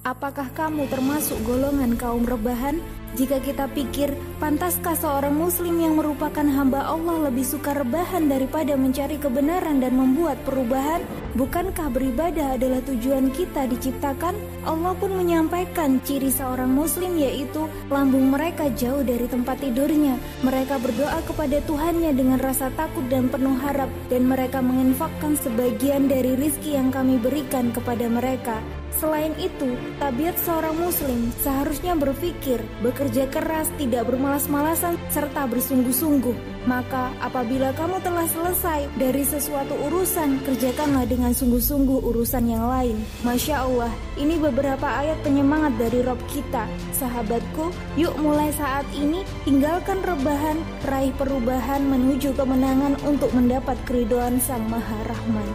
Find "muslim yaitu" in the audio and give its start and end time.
16.74-17.70